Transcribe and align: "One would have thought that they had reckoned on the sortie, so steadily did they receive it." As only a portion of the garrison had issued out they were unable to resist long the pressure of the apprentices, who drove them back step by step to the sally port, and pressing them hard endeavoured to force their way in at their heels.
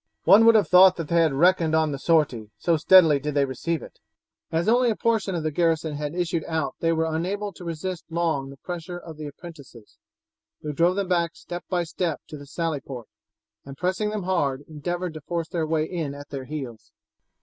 "One 0.23 0.45
would 0.47 0.55
have 0.55 0.67
thought 0.67 0.95
that 0.95 1.09
they 1.09 1.21
had 1.21 1.31
reckoned 1.33 1.75
on 1.75 1.91
the 1.91 1.99
sortie, 1.99 2.49
so 2.57 2.75
steadily 2.75 3.19
did 3.19 3.35
they 3.35 3.45
receive 3.45 3.83
it." 3.83 3.99
As 4.51 4.67
only 4.67 4.89
a 4.89 4.95
portion 4.95 5.35
of 5.35 5.43
the 5.43 5.51
garrison 5.51 5.93
had 5.93 6.15
issued 6.15 6.43
out 6.47 6.73
they 6.79 6.91
were 6.91 7.05
unable 7.15 7.53
to 7.53 7.63
resist 7.63 8.05
long 8.09 8.49
the 8.49 8.57
pressure 8.57 8.97
of 8.97 9.17
the 9.17 9.27
apprentices, 9.27 9.99
who 10.63 10.73
drove 10.73 10.95
them 10.95 11.07
back 11.07 11.35
step 11.35 11.63
by 11.69 11.83
step 11.83 12.19
to 12.29 12.37
the 12.39 12.47
sally 12.47 12.79
port, 12.79 13.09
and 13.63 13.77
pressing 13.77 14.09
them 14.09 14.23
hard 14.23 14.63
endeavoured 14.67 15.13
to 15.13 15.21
force 15.21 15.47
their 15.49 15.67
way 15.67 15.85
in 15.85 16.15
at 16.15 16.29
their 16.29 16.45
heels. 16.45 16.89